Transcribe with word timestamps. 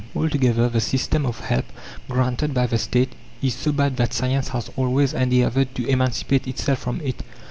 Altogether, 0.15 0.67
the 0.67 0.81
system 0.81 1.27
of 1.27 1.41
help 1.41 1.65
granted 2.09 2.55
by 2.55 2.65
the 2.65 2.79
State 2.79 3.13
is 3.43 3.53
so 3.53 3.71
bad 3.71 3.97
that 3.97 4.15
science 4.15 4.47
has 4.47 4.71
always 4.75 5.13
endeavoured 5.13 5.75
to 5.75 5.85
emancipate 5.87 6.47
itself 6.47 6.79
from 6.79 6.99
it. 7.01 7.21